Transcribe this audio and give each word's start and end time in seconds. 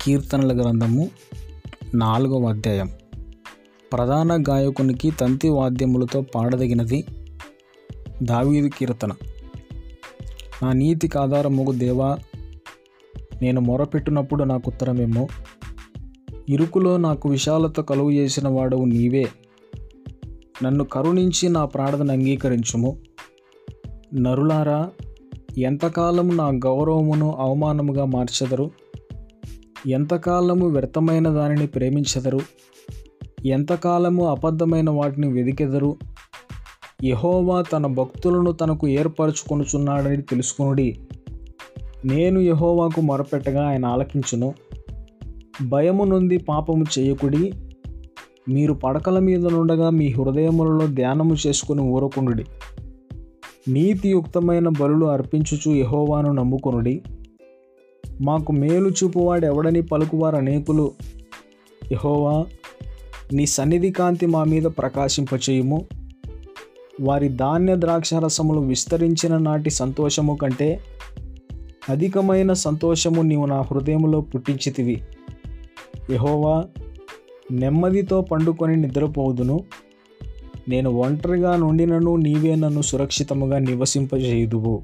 కీర్తనల 0.00 0.62
గ్రంథము 0.62 1.10
నాలుగవ 1.94 2.48
అధ్యాయం. 2.48 2.90
ప్రధాన 3.92 4.44
గాయకునికి 4.48 5.10
తంతి 5.10 5.48
వాద్యములతో 5.48 6.20
పాడదగినది 6.20 7.04
దావీదు 8.22 8.68
కీర్తన. 8.68 9.12
నా 10.62 10.72
నీతికి 10.72 11.18
ఆధారముగు 11.18 11.72
దేవా 11.72 12.18
నేను 13.42 13.60
మొరపెట్టినప్పుడు 13.60 14.44
నాకు 14.44 14.70
ఉత్తరమేమో. 14.70 15.28
ఇరుకులో 16.48 16.96
నాకు 16.96 17.28
విశాలత 17.28 17.80
కలుగు 17.80 18.10
చేసిన 18.10 18.48
వాడవు 18.48 18.84
నీవే. 18.84 19.28
నన్ను 20.64 20.84
కరుణించి 20.84 21.48
నా 21.48 21.64
ప్రార్థన 21.64 22.10
అంగీకరించుము. 22.10 22.98
నరులారా 24.14 24.90
ఎంతకాలము 25.58 26.32
నా 26.32 26.48
గౌరవమును 26.48 27.36
అవమానముగా 27.38 28.04
మార్చెదరు? 28.04 28.70
ఎంతకాలము 29.86 30.68
వ్యర్థమైన 30.68 31.28
దానిని 31.28 31.66
ప్రేమించెదరు? 31.66 32.40
ఎంతకాలము 33.44 34.26
అబద్ధమైన 34.26 34.90
వాటిని 34.90 35.32
వెదికెదరు? 35.32 35.96
యహోవా 37.04 37.62
తన 37.62 37.86
భక్తులను 37.86 38.52
తనకు 38.52 38.88
ఏర్పరచుకొనుచున్నాడని 38.88 40.22
తెలుసుకునుడి. 40.22 40.98
నేను 42.04 42.40
యహోవాకు 42.40 43.00
మొరపెట్టగా 43.00 43.68
ఆయన 43.68 43.86
ఆలకించును. 43.86 44.54
భయము 45.68 46.04
నుండి 46.04 46.38
పాపము 46.38 46.84
చేయకుడి. 46.98 47.52
మీరు 48.48 48.72
పడకల 48.72 49.18
మీద 49.18 49.46
నుండగా 49.46 49.90
మీ 49.90 50.08
హృదయములలో 50.08 50.86
ధ్యానము 50.86 51.36
చేసుకుని 51.46 51.82
ఊరకుండుడి 51.82 52.44
నీతియుక్తమైన 53.68 54.68
బలులు 54.68 55.06
అర్పించుచు 55.06 55.72
యహోవాను 55.72 56.32
నమ్ముకొనుడి. 56.32 57.02
మాకు 58.20 58.52
మేలు 58.52 58.88
చూపువాడు 58.88 59.46
ఎవడని 59.46 59.82
పలుకువారు 59.82 60.36
అనేకులు. 60.36 60.92
యహోవా 61.92 62.46
నీ 63.32 63.46
సన్నిధి 63.46 63.90
కాంతి 63.90 64.26
మా 64.26 64.44
మీద 64.44 64.62
ప్రకాశింపచేయుము. 64.62 65.86
వారి 67.00 67.28
ధాన్య 67.28 67.76
ద్రాక్ష 67.76 68.14
రసములు 68.14 68.60
విస్తరించిన 68.60 69.38
నాటి 69.38 69.70
సంతోషము 69.70 70.36
కంటే 70.36 70.80
అధికమైన 71.88 72.52
సంతోషము 72.52 73.22
నీవు 73.22 73.46
నా 73.46 73.60
హృదయంలో 73.60 74.20
పుట్టించితివి. 74.20 75.02
యహోవా 76.10 76.64
నెమ్మదితో 77.52 78.20
పండుకొని 78.20 78.76
నిద్రపోదును 78.76 79.60
నేను 80.68 80.90
ఒంటరిగా 80.90 81.56
నుండినను 81.56 82.16
నీవే 82.16 82.54
నన్ను 82.54 82.82
సురక్షితముగా 82.82 83.58
నివసింపజేయుదువు. 83.58 84.82